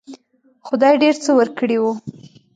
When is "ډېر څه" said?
1.01-1.31